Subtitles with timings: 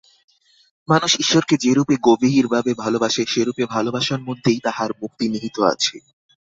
[0.87, 5.95] মানুষ ঈশ্বরকে যেরূপে গভীরভাবে ভালবাসে, সেরূপে ভালবাসার মধ্যেই তাহার মুক্তি নিহিত আছে।